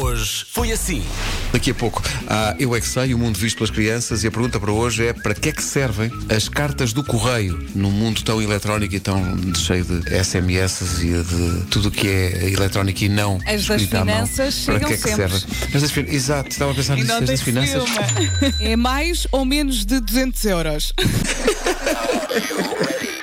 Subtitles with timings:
[0.00, 1.04] Hoje foi assim.
[1.52, 4.30] Daqui a pouco há Eu é que sei, o mundo visto pelas crianças, e a
[4.30, 8.22] pergunta para hoje é para que é que servem as cartas do correio num mundo
[8.22, 9.22] tão eletrónico e tão
[9.54, 13.94] cheio de SMS e de tudo o que é eletrónico e não As das escrito
[13.96, 14.14] à mão.
[14.26, 15.38] finanças Para chegam que é que sempre.
[15.38, 15.48] servem?
[15.74, 17.84] As das fin- Exato, estava a pensar nisso, as das finanças.
[17.88, 18.54] filme.
[18.60, 20.92] É mais ou menos de 200 euros.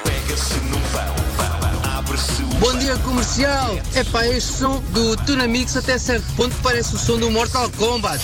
[0.03, 0.80] Pega-se num pão, abre-se o
[2.61, 3.79] Bom dia comercial!
[3.95, 8.23] Epá, este som do Tunamix até certo ponto parece o som do Mortal Kombat.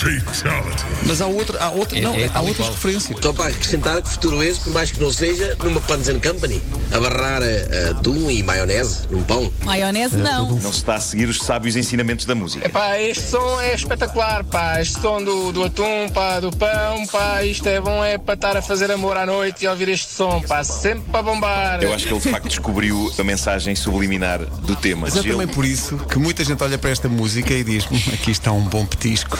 [1.04, 3.18] Mas há outra, há outra, não, há outras referências.
[3.20, 7.00] Só para acrescentar que futuro esse, por mais que não seja, numa Panzer Company, a
[7.00, 7.42] barrar
[7.90, 9.52] atum e maionese num pão.
[9.64, 10.52] Maionese não.
[10.52, 12.68] Não se está a seguir os sábios ensinamentos da música.
[12.68, 14.80] Pá, este som é espetacular, pá.
[14.80, 17.42] Este som do, do atum, pá, do pão, pá.
[17.42, 20.40] Isto é bom, é para estar a fazer amor à noite e ouvir este som,
[20.42, 20.62] pá.
[20.62, 21.82] Sempre para bombar.
[21.82, 25.02] Eu acho que ele de facto descobriu a mensagem subliminar do tema.
[25.02, 27.86] Mas é Se também por isso que muita gente olha para esta música e diz:
[27.90, 29.38] "Hum, aqui está um bom petisco.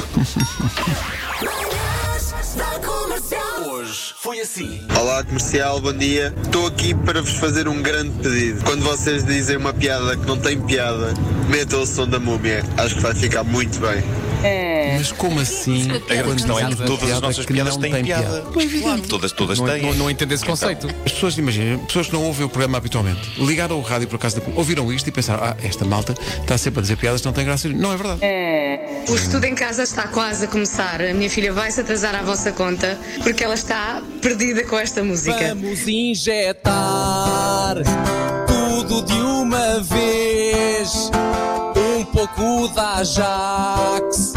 [3.66, 4.80] Hoje foi assim.
[4.98, 6.34] Olá comercial, bom dia.
[6.42, 8.64] Estou aqui para vos fazer um grande pedido.
[8.64, 11.12] Quando vocês dizem uma piada que não tem piada,
[11.48, 12.64] metam o som da múmia.
[12.76, 14.02] Acho que vai ficar muito bem.
[14.96, 15.90] Mas como assim?
[15.90, 18.44] A grande questão é que todas as nossas que piadas não têm tem piada.
[18.82, 19.82] Claro, todas, todas Não, têm.
[19.82, 20.86] não, não entendo esse conceito.
[21.04, 24.40] As pessoas, imaginem, pessoas que não ouvem o programa habitualmente, ligaram o rádio por acaso,
[24.54, 27.68] ouviram isto e pensaram: ah, esta malta está sempre a dizer piadas não têm graça.
[27.68, 28.20] Não é verdade.
[29.08, 31.00] O estudo em casa está quase a começar.
[31.00, 35.02] A minha filha vai se atrasar à vossa conta porque ela está perdida com esta
[35.02, 35.54] música.
[35.54, 37.74] Vamos injetar
[38.46, 41.10] tudo de uma vez.
[41.76, 44.32] Um pouco da Ajax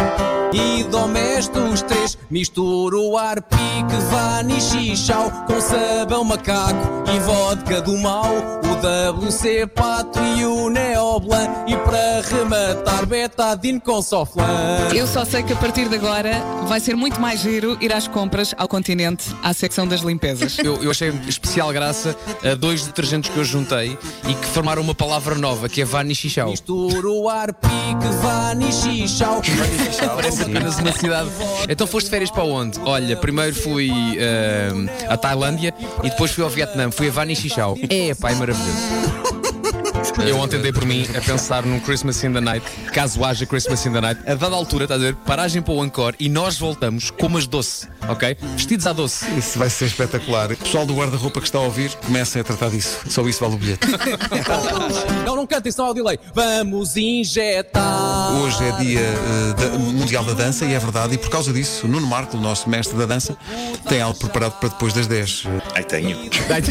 [0.54, 2.18] e domestos três.
[2.32, 8.32] Misturo o arpique, vanish chau com sabão macaco e vodka do mal.
[8.72, 11.66] O WC pato e o neoblan.
[11.68, 14.46] E para rematar, betadine com soflã.
[14.96, 18.08] Eu só sei que a partir de agora vai ser muito mais giro ir às
[18.08, 20.58] compras ao continente, à secção das limpezas.
[20.60, 22.16] Eu, eu achei especial graça
[22.50, 26.30] a dois detergentes que eu juntei e que formaram uma palavra nova, que é Vanish
[26.30, 26.50] Chau.
[26.50, 29.42] Misturo o arpique, vanish chau.
[30.16, 31.30] Parece apenas uma cidade.
[31.68, 32.80] Então foste de férias para onde?
[32.82, 34.70] Olha, primeiro fui eh,
[35.08, 35.74] à Tailândia
[36.04, 36.92] e depois fui ao Vietnã.
[36.92, 37.76] Fui a Vanish Chau.
[37.90, 39.41] É, é maravilhoso.
[40.28, 43.86] Eu ontem dei por mim a pensar num Christmas in the Night, caso haja Christmas
[43.86, 44.22] in the Night.
[44.30, 47.46] A dada altura, está a dizer, paragem para o Encore e nós voltamos como as
[47.48, 48.38] doce, ok?
[48.56, 49.26] Vestidos à doce.
[49.38, 50.52] Isso vai ser espetacular.
[50.52, 53.00] O pessoal do guarda-roupa que está a ouvir, comecem a tratar disso.
[53.10, 53.88] Só isso vale o bilhete.
[55.26, 56.20] Não, não cantem, senão há o delay.
[56.34, 58.34] Vamos injetar.
[58.42, 61.88] Hoje é dia eh, da- mundial da dança e é verdade, e por causa disso,
[61.88, 63.36] Nuno Marco, o nosso mestre da dança,
[63.88, 65.44] tem algo preparado para depois das 10.
[65.76, 66.18] Ai, tenho.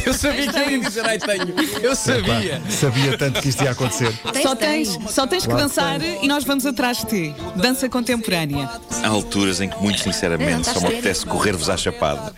[0.04, 1.54] Eu sabia que eu ia dizer, ai, tenho.
[1.82, 2.60] Eu sabia.
[2.70, 4.18] Sabia tanto que isto ia acontecer.
[4.42, 7.34] Só tens, só tens que dançar e nós vamos atrás de ti.
[7.54, 8.70] Dança contemporânea.
[9.02, 12.32] Há alturas em que, muito sinceramente, só me apetece correr-vos à chapada.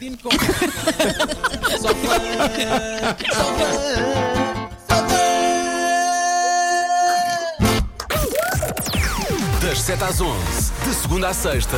[9.61, 11.77] Das 7 às 11, de segunda à sexta,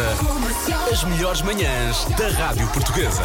[0.90, 3.22] as melhores manhãs da Rádio Portuguesa.